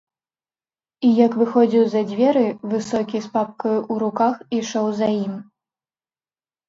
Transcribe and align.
І 1.09 1.11
як 1.25 1.31
выходзіў 1.41 1.83
за 1.91 2.01
дзверы, 2.09 2.43
высокі 2.73 3.17
з 3.29 3.31
папкаю 3.37 3.77
ў 3.77 3.95
руках 4.05 4.35
ішоў 4.61 4.85
за 5.01 5.07
ім. 5.25 5.35